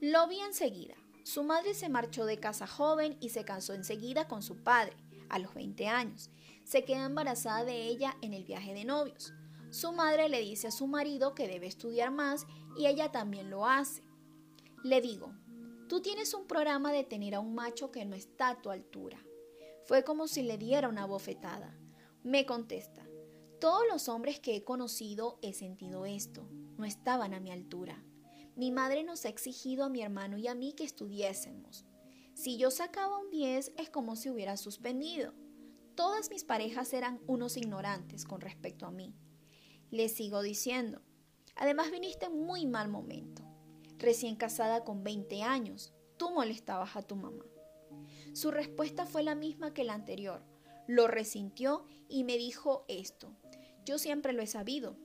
[0.01, 0.95] Lo vi enseguida.
[1.23, 4.95] Su madre se marchó de casa joven y se casó enseguida con su padre,
[5.29, 6.29] a los 20 años.
[6.63, 9.33] Se queda embarazada de ella en el viaje de novios.
[9.69, 12.45] Su madre le dice a su marido que debe estudiar más
[12.77, 14.03] y ella también lo hace.
[14.83, 15.33] Le digo,
[15.89, 19.17] tú tienes un programa de tener a un macho que no está a tu altura.
[19.87, 21.73] Fue como si le diera una bofetada.
[22.21, 23.07] Me contesta,
[23.61, 26.47] todos los hombres que he conocido he sentido esto,
[26.77, 28.03] no estaban a mi altura.
[28.57, 31.85] Mi madre nos ha exigido a mi hermano y a mí que estudiésemos.
[32.33, 35.33] Si yo sacaba un 10 es como si hubiera suspendido.
[35.95, 39.15] Todas mis parejas eran unos ignorantes con respecto a mí.
[39.89, 41.01] Le sigo diciendo,
[41.55, 43.41] además viniste en muy mal momento.
[43.99, 47.45] Recién casada con 20 años, tú molestabas a tu mamá.
[48.33, 50.43] Su respuesta fue la misma que la anterior.
[50.87, 53.35] Lo resintió y me dijo esto.
[53.85, 54.97] Yo siempre lo he sabido.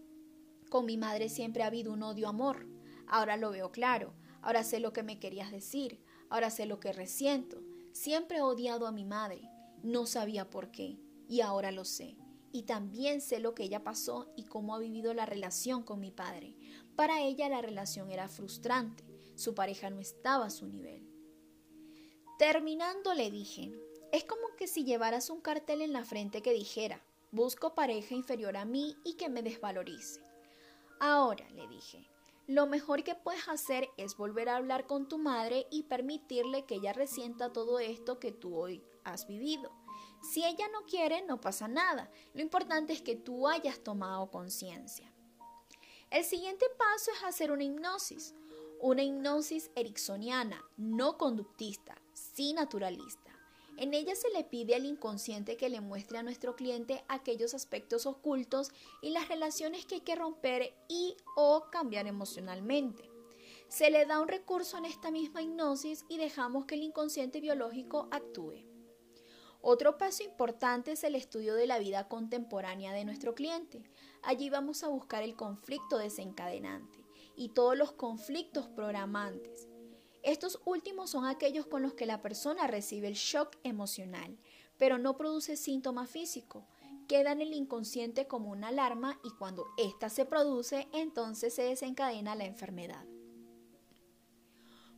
[0.70, 2.66] Con mi madre siempre ha habido un odio-amor.
[3.06, 4.14] Ahora lo veo claro.
[4.40, 6.00] Ahora sé lo que me querías decir.
[6.30, 7.62] Ahora sé lo que resiento.
[7.92, 9.50] Siempre he odiado a mi madre.
[9.82, 10.98] No sabía por qué.
[11.28, 12.16] Y ahora lo sé.
[12.52, 16.10] Y también sé lo que ella pasó y cómo ha vivido la relación con mi
[16.10, 16.56] padre.
[16.96, 19.04] Para ella la relación era frustrante.
[19.34, 21.11] Su pareja no estaba a su nivel.
[22.42, 23.70] Terminando le dije,
[24.10, 27.00] es como que si llevaras un cartel en la frente que dijera,
[27.30, 30.20] busco pareja inferior a mí y que me desvalorice.
[30.98, 32.04] Ahora, le dije,
[32.48, 36.74] lo mejor que puedes hacer es volver a hablar con tu madre y permitirle que
[36.74, 39.70] ella resienta todo esto que tú hoy has vivido.
[40.20, 42.10] Si ella no quiere, no pasa nada.
[42.34, 45.14] Lo importante es que tú hayas tomado conciencia.
[46.10, 48.34] El siguiente paso es hacer una hipnosis,
[48.80, 52.01] una hipnosis ericksoniana, no conductista,
[52.32, 53.30] sí naturalista.
[53.76, 58.06] En ella se le pide al inconsciente que le muestre a nuestro cliente aquellos aspectos
[58.06, 63.10] ocultos y las relaciones que hay que romper y o cambiar emocionalmente.
[63.68, 68.08] Se le da un recurso en esta misma hipnosis y dejamos que el inconsciente biológico
[68.10, 68.66] actúe.
[69.62, 73.82] Otro paso importante es el estudio de la vida contemporánea de nuestro cliente.
[74.22, 76.98] Allí vamos a buscar el conflicto desencadenante
[77.36, 79.71] y todos los conflictos programantes
[80.22, 84.38] Estos últimos son aquellos con los que la persona recibe el shock emocional,
[84.78, 86.66] pero no produce síntoma físico.
[87.08, 92.36] Queda en el inconsciente como una alarma y cuando ésta se produce, entonces se desencadena
[92.36, 93.04] la enfermedad.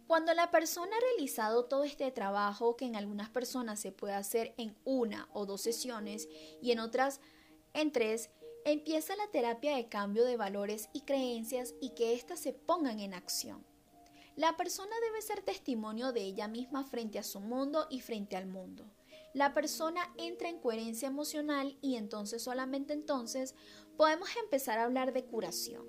[0.06, 4.54] Cuando la persona ha realizado todo este trabajo, que en algunas personas se puede hacer
[4.58, 6.28] en una o dos sesiones
[6.60, 7.20] y en otras
[7.72, 8.28] en tres,
[8.66, 13.14] empieza la terapia de cambio de valores y creencias y que éstas se pongan en
[13.14, 13.64] acción.
[14.36, 18.46] La persona debe ser testimonio de ella misma frente a su mundo y frente al
[18.46, 18.90] mundo.
[19.32, 23.54] La persona entra en coherencia emocional y entonces solamente entonces
[23.96, 25.86] podemos empezar a hablar de curación.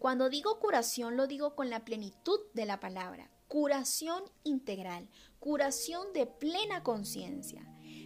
[0.00, 6.26] Cuando digo curación lo digo con la plenitud de la palabra, curación integral, curación de
[6.26, 7.64] plena conciencia.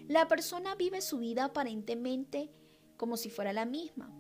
[0.08, 2.50] La persona vive su vida aparentemente
[2.98, 4.14] como si fuera la misma,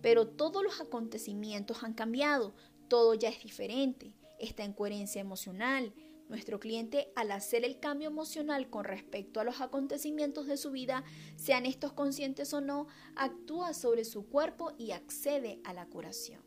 [0.00, 2.54] pero todos los acontecimientos han cambiado,
[2.88, 5.92] todo ya es diferente está en coherencia emocional.
[6.28, 11.04] Nuestro cliente, al hacer el cambio emocional con respecto a los acontecimientos de su vida,
[11.36, 16.42] sean estos conscientes o no, actúa sobre su cuerpo y accede a la curación.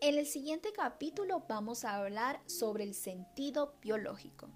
[0.00, 4.48] En el siguiente capítulo vamos a hablar sobre el sentido biológico.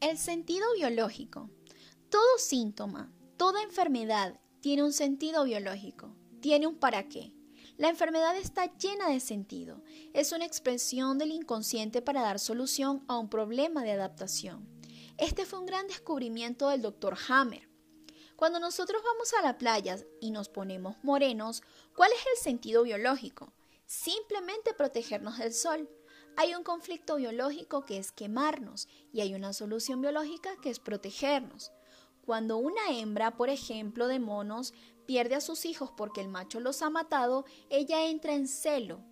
[0.00, 1.50] El sentido biológico.
[2.08, 7.35] Todo síntoma, toda enfermedad tiene un sentido biológico, tiene un para qué.
[7.78, 9.82] La enfermedad está llena de sentido.
[10.14, 14.66] Es una expresión del inconsciente para dar solución a un problema de adaptación.
[15.18, 17.18] Este fue un gran descubrimiento del Dr.
[17.28, 17.68] Hammer.
[18.34, 21.62] Cuando nosotros vamos a la playa y nos ponemos morenos,
[21.94, 23.52] ¿cuál es el sentido biológico?
[23.84, 25.90] Simplemente protegernos del sol.
[26.38, 31.72] Hay un conflicto biológico que es quemarnos y hay una solución biológica que es protegernos.
[32.24, 34.74] Cuando una hembra, por ejemplo, de monos,
[35.06, 39.02] pierde a sus hijos porque el macho los ha matado, ella entra en celo.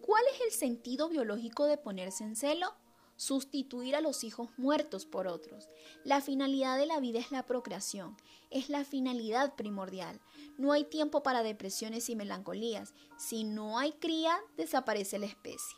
[0.00, 2.74] ¿Cuál es el sentido biológico de ponerse en celo?
[3.16, 5.68] Sustituir a los hijos muertos por otros.
[6.04, 8.16] La finalidad de la vida es la procreación,
[8.48, 10.20] es la finalidad primordial.
[10.56, 12.94] No hay tiempo para depresiones y melancolías.
[13.18, 15.76] Si no hay cría, desaparece la especie.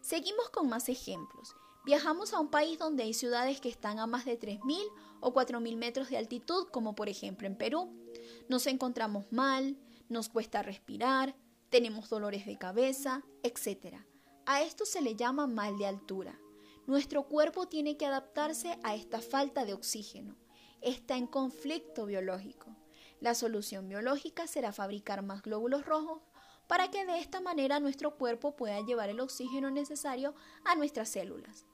[0.00, 1.54] Seguimos con más ejemplos.
[1.84, 4.78] Viajamos a un país donde hay ciudades que están a más de 3.000
[5.20, 7.90] o 4.000 metros de altitud, como por ejemplo en Perú.
[8.48, 9.76] Nos encontramos mal,
[10.08, 11.34] nos cuesta respirar,
[11.70, 13.96] tenemos dolores de cabeza, etc.
[14.44, 16.38] A esto se le llama mal de altura.
[16.86, 20.36] Nuestro cuerpo tiene que adaptarse a esta falta de oxígeno.
[20.80, 22.76] Está en conflicto biológico.
[23.20, 26.20] La solución biológica será fabricar más glóbulos rojos
[26.66, 31.66] para que de esta manera nuestro cuerpo pueda llevar el oxígeno necesario a nuestras células.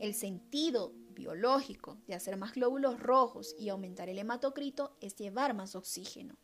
[0.00, 5.76] El sentido biológico de hacer más glóbulos rojos y aumentar el hematocrito es llevar más
[5.76, 6.36] oxígeno.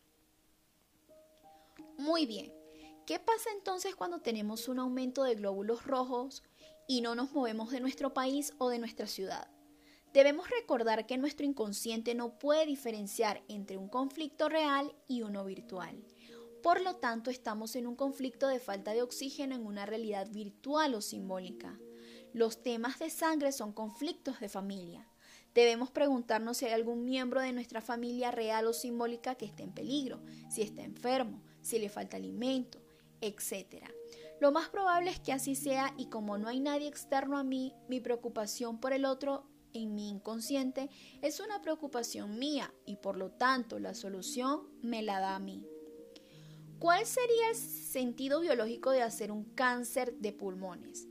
[1.98, 2.52] Muy bien,
[3.06, 6.44] ¿qué pasa entonces cuando tenemos un aumento de glóbulos rojos
[6.86, 9.50] y no nos movemos de nuestro país o de nuestra ciudad?
[10.12, 16.04] Debemos recordar que nuestro inconsciente no puede diferenciar entre un conflicto real y uno virtual.
[16.62, 20.94] Por lo tanto, estamos en un conflicto de falta de oxígeno en una realidad virtual
[20.94, 21.78] o simbólica.
[22.32, 25.08] Los temas de sangre son conflictos de familia.
[25.54, 29.72] Debemos preguntarnos si hay algún miembro de nuestra familia real o simbólica que esté en
[29.72, 32.80] peligro, si está enfermo, si le falta alimento,
[33.20, 33.84] etc.
[34.40, 37.74] Lo más probable es que así sea y como no hay nadie externo a mí,
[37.88, 40.88] mi preocupación por el otro en mi inconsciente
[41.22, 45.66] es una preocupación mía y por lo tanto la solución me la da a mí.
[46.78, 51.09] ¿Cuál sería el sentido biológico de hacer un cáncer de pulmones?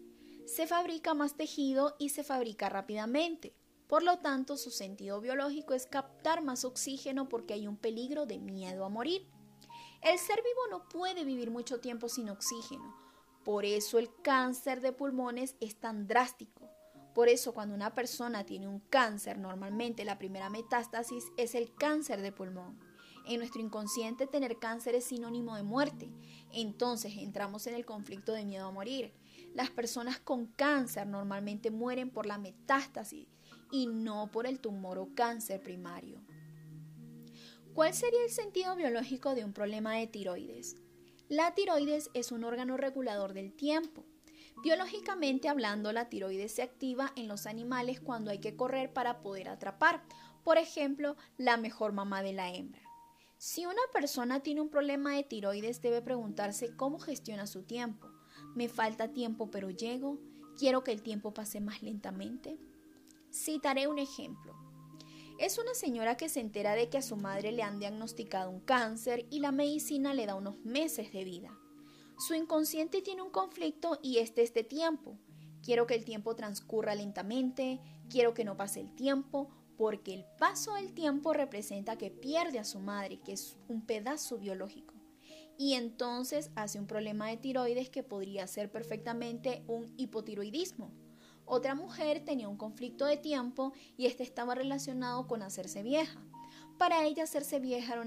[0.50, 3.54] Se fabrica más tejido y se fabrica rápidamente.
[3.88, 8.40] Por lo tanto, su sentido biológico es captar más oxígeno porque hay un peligro de
[8.40, 9.28] miedo a morir.
[10.02, 12.96] El ser vivo no puede vivir mucho tiempo sin oxígeno.
[13.46, 16.68] Por eso el cáncer de pulmones es tan drástico.
[17.14, 22.22] Por eso cuando una persona tiene un cáncer, normalmente la primera metástasis es el cáncer
[22.22, 22.80] de pulmón.
[23.28, 26.10] En nuestro inconsciente tener cáncer es sinónimo de muerte.
[26.52, 29.14] Entonces entramos en el conflicto de miedo a morir.
[29.60, 33.28] Las personas con cáncer normalmente mueren por la metástasis
[33.74, 36.22] y no por el tumor o cáncer primario.
[37.74, 40.78] ¿Cuál sería el sentido biológico de un problema de tiroides?
[41.28, 44.05] La tiroides es un órgano regulador del tiempo.
[44.64, 49.49] Biológicamente hablando, la tiroides se activa en los animales cuando hay que correr para poder
[49.49, 50.03] atrapar,
[50.45, 52.82] por ejemplo, la mejor mamá de la hembra.
[53.38, 58.10] Si una persona tiene un problema de tiroides, debe preguntarse cómo gestiona su tiempo.
[58.56, 60.20] ¿Me falta tiempo pero llego?
[60.58, 62.58] ¿Quiero que el tiempo pase más lentamente?
[63.32, 64.56] Citaré un ejemplo.
[65.39, 68.60] Es una señora que se entera de que a su madre le han diagnosticado un
[68.60, 71.58] cáncer y la medicina le da unos meses de vida.
[72.18, 75.18] Su inconsciente tiene un conflicto y este es de tiempo.
[75.64, 77.80] Quiero que el tiempo transcurra lentamente,
[78.10, 82.66] quiero que no pase el tiempo, porque el paso del tiempo representa que pierde a
[82.66, 84.99] su madre, que es un pedazo biológico.
[85.60, 90.89] Y entonces hace un problema de tiroides que podría ser perfectamente un hipotiroidismo.
[91.43, 96.24] Otra mujer tenía un conflicto de tiempo y este estaba relacionado con hacerse vieja.
[96.78, 98.01] Para ella hacerse vieja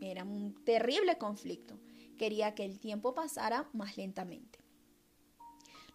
[0.00, 1.78] era, un terrible conflicto.
[2.16, 4.58] Quería que el tiempo pasara más lentamente.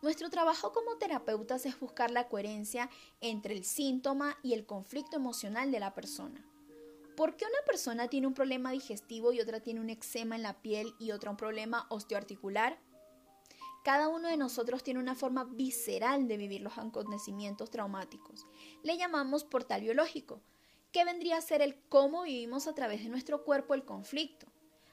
[0.04, 2.88] Nuestro trabajo como terapeutas es buscar la coherencia
[3.20, 6.46] entre el síntoma y el conflicto emocional de la persona.
[7.18, 10.62] ¿Por qué una persona tiene un problema digestivo y otra tiene un eczema en la
[10.62, 12.78] piel y otra un problema osteoarticular?
[13.84, 18.46] Cada uno de nosotros tiene una forma visceral de vivir los acontecimientos traumáticos.
[18.84, 20.44] Le llamamos portal biológico,
[20.92, 24.46] que vendría a ser el cómo vivimos a través de nuestro cuerpo el conflicto.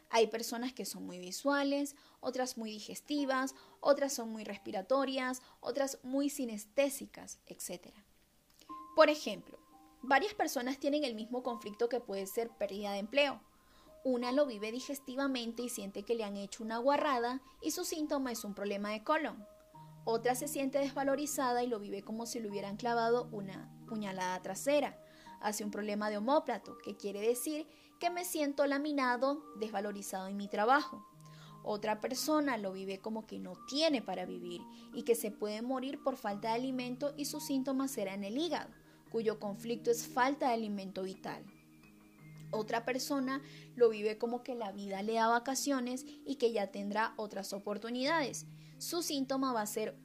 [0.08, 6.30] Hay personas que son muy visuales, otras muy digestivas, otras son muy respiratorias, otras muy
[6.30, 7.94] sinestésicas, etc.
[8.96, 9.58] Por ejemplo,
[10.04, 13.40] varias personas tienen el mismo conflicto que puede ser pérdida de empleo.
[14.04, 18.32] Una lo vive digestivamente y siente que le han hecho una guarrada y su síntoma
[18.32, 19.46] es un problema de colon.
[20.04, 24.98] Otra se siente desvalorizada y lo vive como si le hubieran clavado una puñalada trasera.
[25.40, 27.66] Hace un problema de homóplato, que quiere decir
[27.98, 31.06] que me siento laminado, desvalorizado en mi trabajo.
[31.62, 34.60] Otra persona lo vive como que no tiene para vivir
[34.92, 38.68] y que se puede morir por falta de alimento y sus síntomas serán el hígado,
[39.14, 41.44] cuyo conflicto es falta de alimento vital.
[42.50, 43.40] Otra persona
[43.76, 48.44] lo vive como que la vida le da vacaciones y que ya tendrá otras oportunidades.
[48.78, 49.96] Su síntoma va a ser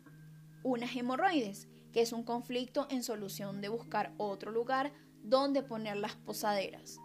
[0.62, 4.93] unas hemorroides, que es un conflicto en solución de buscar otro lugar
[5.24, 6.99] donde poner las posaderas.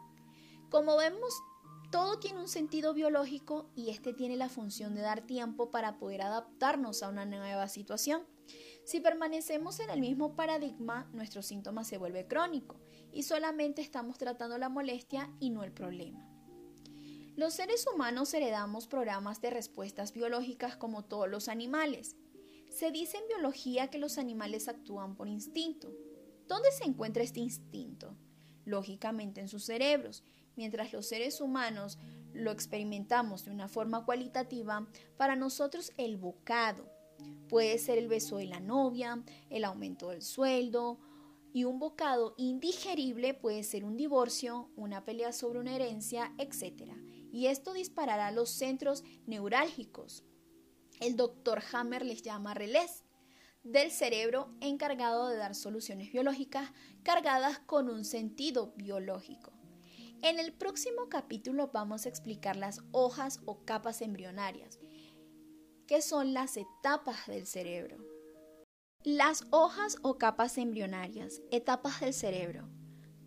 [0.69, 1.33] Como vemos,
[1.91, 6.21] todo tiene un sentido biológico y este tiene la función de dar tiempo para poder
[6.21, 8.27] adaptarnos a una nueva situación.
[8.85, 12.77] Si permanecemos en el mismo paradigma, nuestro síntoma se vuelve crónico
[13.13, 16.29] y solamente estamos tratando la molestia y no el problema.
[17.37, 22.17] Los seres humanos heredamos programas de respuestas biológicas como todos los animales.
[22.71, 25.93] Se dice en biología que los animales actúan por instinto.
[26.47, 28.17] ¿Dónde se encuentra este instinto?
[28.65, 30.23] Lógicamente en sus cerebros,
[30.57, 31.99] Mientras los seres humanos
[32.33, 36.89] lo experimentamos de una forma cualitativa, para nosotros el bocado
[37.49, 40.99] puede ser el beso de la novia, el aumento del sueldo,
[41.53, 46.93] y un bocado indigerible puede ser un divorcio, una pelea sobre una herencia, etc.
[47.33, 50.25] Y esto disparará los centros neurálgicos.
[51.01, 53.05] El doctor Hammer les llama relés
[53.63, 59.53] del cerebro encargado de dar soluciones biológicas cargadas con un sentido biológico.
[60.23, 64.79] En el próximo capítulo vamos a explicar las hojas o capas embrionarias,
[65.87, 67.99] que son las etapas del cerebro.
[69.03, 72.69] Las hojas o capas embrionarias, etapas del cerebro.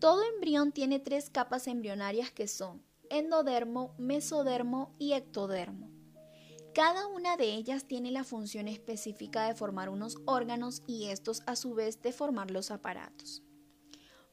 [0.00, 5.90] Todo embrión tiene tres capas embrionarias que son endodermo, mesodermo y ectodermo.
[6.74, 11.56] Cada una de ellas tiene la función específica de formar unos órganos y estos a
[11.56, 13.42] su vez de formar los aparatos.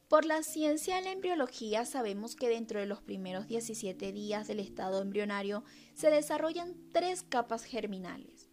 [0.08, 4.60] Por la ciencia de la embriología sabemos que dentro de los primeros 17 días del
[4.60, 8.48] estado embrionario se desarrollan tres capas germinales,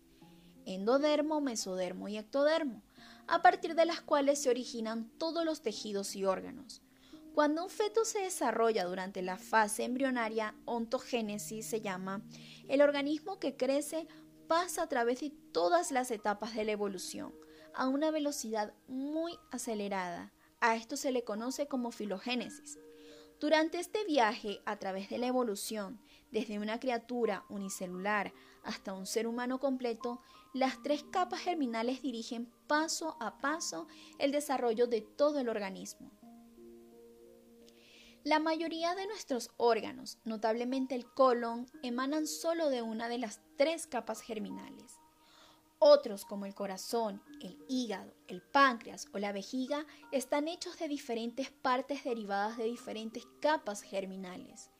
[0.66, 2.82] endodermo, mesodermo y ectodermo,
[3.28, 6.82] a partir de las cuales se originan todos los tejidos y órganos.
[7.36, 12.24] Cuando un feto se desarrolla durante la fase embrionaria, ontogénesis se llama,
[12.68, 14.08] el organismo que crece
[14.48, 17.32] pasa a través de todas las etapas de la evolución,
[17.76, 20.34] a una velocidad muy acelerada
[20.64, 22.80] a esto se le conoce como filogénesis.
[23.38, 26.00] Durante este viaje a través de la evolución,
[26.32, 28.34] desde una criatura unicelular
[28.64, 30.22] hasta un ser humano completo,
[30.54, 33.90] las tres capas germinales dirigen paso a paso
[34.20, 36.12] el desarrollo de todo el organismo.
[38.24, 43.86] La mayoría de nuestros órganos, notablemente el colon, emanan solo de una de las tres
[43.86, 45.03] capas germinales.
[45.86, 51.52] Otros, como el corazón, el hígado, el páncreas o la vejiga, están hechos de diferentes
[51.52, 54.72] partes derivadas de diferentes capas germinales.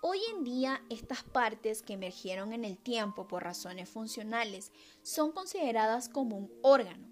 [0.00, 6.08] Hoy en día, estas partes que emergieron en el tiempo por razones funcionales son consideradas
[6.08, 7.06] como un órgano,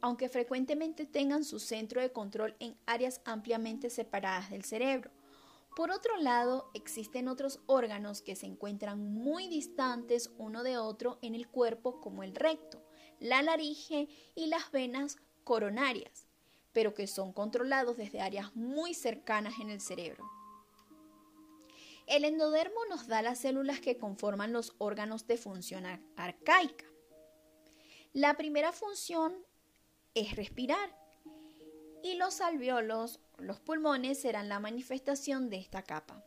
[0.00, 5.10] aunque frecuentemente tengan su centro de control en áreas ampliamente separadas del cerebro.
[5.78, 11.36] Por otro lado, existen otros órganos que se encuentran muy distantes uno de otro en
[11.36, 12.82] el cuerpo como el recto,
[13.20, 16.26] la laringe y las venas coronarias,
[16.72, 20.28] pero que son controlados desde áreas muy cercanas en el cerebro.
[22.08, 26.86] El endodermo nos da las células que conforman los órganos de función arcaica.
[28.12, 29.46] La primera función
[30.14, 30.98] es respirar
[32.02, 36.24] y los alveolos, los pulmones, serán la manifestación de esta capa.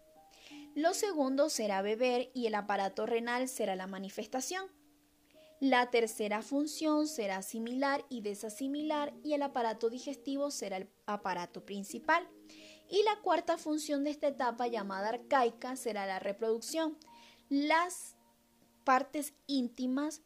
[0.75, 4.67] Lo segundo será beber y el aparato renal será la manifestación.
[5.59, 12.27] La tercera función será similar y desasimilar y el aparato digestivo será el aparato principal.
[12.89, 16.97] Y la cuarta función de esta etapa llamada arcaica será la reproducción.
[17.49, 18.15] Las
[18.83, 20.21] partes íntimas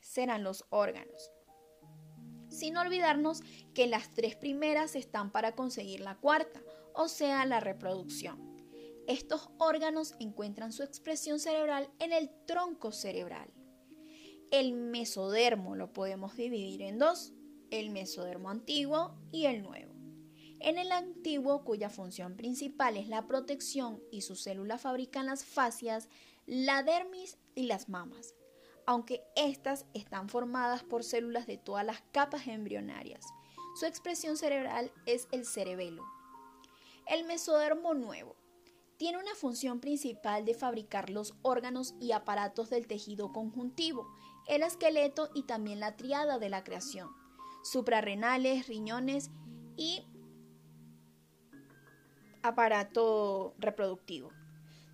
[0.00, 1.33] serán los órganos.
[2.54, 3.42] Sin olvidarnos
[3.74, 6.62] que las tres primeras están para conseguir la cuarta,
[6.94, 8.38] o sea, la reproducción.
[9.08, 13.52] Estos órganos encuentran su expresión cerebral en el tronco cerebral.
[14.52, 17.32] El mesodermo lo podemos dividir en dos,
[17.72, 19.92] el mesodermo antiguo y el nuevo.
[20.60, 26.08] En el antiguo, cuya función principal es la protección y sus células fabrican las fascias,
[26.46, 28.36] la dermis y las mamas,
[28.86, 33.24] aunque éstas están formadas por células de todas las capas embrionarias.
[33.78, 36.04] Su expresión cerebral es el cerebelo.
[37.06, 38.36] El mesodermo nuevo
[38.96, 44.06] tiene una función principal de fabricar los órganos y aparatos del tejido conjuntivo,
[44.46, 47.10] el esqueleto y también la triada de la creación,
[47.62, 49.30] suprarrenales, riñones
[49.76, 50.06] y
[52.42, 54.30] aparato reproductivo.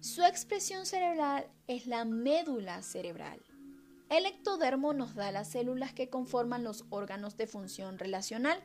[0.01, 3.45] Su expresión cerebral es la médula cerebral.
[4.11, 8.61] El ectodermo nos da las células que conforman los órganos de función relacional.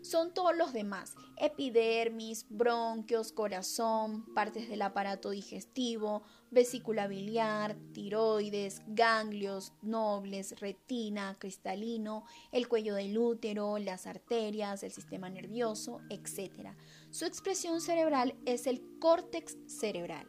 [0.00, 6.22] Son todos los demás, epidermis, bronquios, corazón, partes del aparato digestivo,
[6.52, 15.28] vesícula biliar, tiroides, ganglios, nobles, retina, cristalino, el cuello del útero, las arterias, el sistema
[15.28, 16.76] nervioso, etc.
[17.10, 20.28] Su expresión cerebral es el córtex cerebral.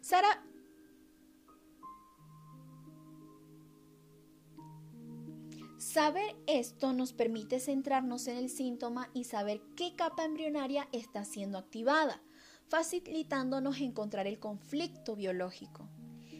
[0.00, 0.42] Sara
[5.94, 11.56] Saber esto nos permite centrarnos en el síntoma y saber qué capa embrionaria está siendo
[11.56, 12.20] activada,
[12.66, 15.88] facilitándonos encontrar el conflicto biológico.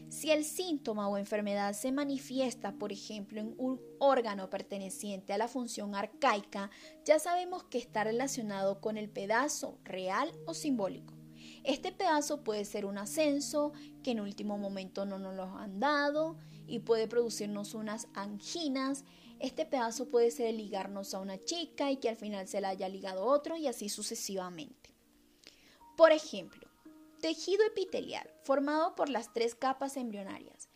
[0.09, 5.47] Si el síntoma o enfermedad se manifiesta, por ejemplo, en un órgano perteneciente a la
[5.47, 6.73] función arcaica,
[7.05, 11.15] ya sabemos que está relacionado con el pedazo real o simbólico.
[11.63, 16.39] Este pedazo puede ser un ascenso que en último momento no nos lo han dado
[16.67, 19.05] y puede producirnos unas anginas.
[19.41, 22.89] Este pedazo puede ser ligarnos a una chica y que al final se la haya
[22.89, 24.91] ligado otro y así sucesivamente.
[25.97, 26.69] Por ejemplo,
[27.25, 30.69] Tejido epitelial, formado por las tres capas embrionarias.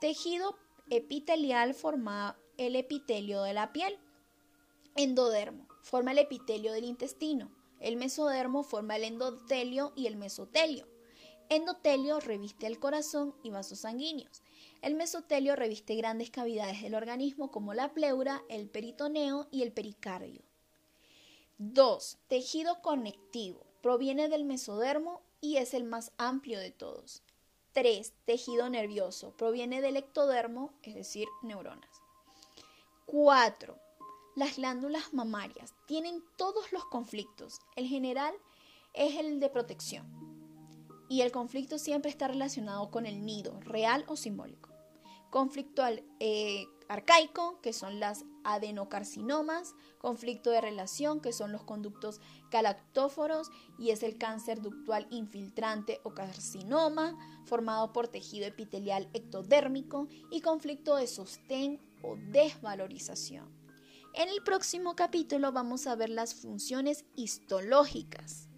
[0.00, 0.56] Tejido
[0.88, 3.98] epitelial forma el epitelio de la piel.
[4.94, 7.50] Endodermo, forma el epitelio del intestino.
[7.80, 10.86] El mesodermo forma el endotelio y el mesotelio.
[11.48, 14.44] Endotelio reviste el corazón y vasos sanguíneos.
[14.84, 20.42] El mesotelio reviste grandes cavidades del organismo como la pleura, el peritoneo y el pericardio.
[21.56, 22.18] 2.
[22.28, 23.64] Tejido conectivo.
[23.80, 27.22] Proviene del mesodermo y es el más amplio de todos.
[27.72, 28.12] 3.
[28.26, 29.34] Tejido nervioso.
[29.38, 32.02] Proviene del ectodermo, es decir, neuronas.
[33.06, 33.78] 4.
[34.36, 37.58] Las glándulas mamarias tienen todos los conflictos.
[37.74, 38.34] El general
[38.92, 40.04] es el de protección.
[41.08, 44.73] Y el conflicto siempre está relacionado con el nido, real o simbólico.
[45.34, 45.82] Conflicto
[46.20, 52.20] eh, arcaico, que son las adenocarcinomas, conflicto de relación, que son los conductos
[52.52, 60.40] galactóforos y es el cáncer ductual infiltrante o carcinoma, formado por tejido epitelial ectodérmico, y
[60.40, 63.52] conflicto de sostén o desvalorización.
[64.14, 68.48] En el próximo capítulo vamos a ver las funciones histológicas.